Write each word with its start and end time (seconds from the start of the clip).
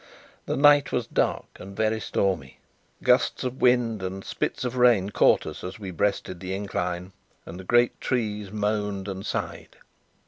The 0.47 0.57
night 0.57 0.91
was 0.91 1.05
dark 1.05 1.45
and 1.59 1.77
very 1.77 1.99
stormy; 1.99 2.57
gusts 3.03 3.43
of 3.43 3.61
wind 3.61 4.01
and 4.01 4.25
spits 4.25 4.65
of 4.65 4.75
rain 4.75 5.11
caught 5.11 5.45
us 5.45 5.63
as 5.63 5.77
we 5.77 5.91
breasted 5.91 6.39
the 6.39 6.55
incline, 6.55 7.11
and 7.45 7.59
the 7.59 7.63
great 7.63 8.01
trees 8.01 8.51
moaned 8.51 9.07
and 9.07 9.23
sighed. 9.23 9.75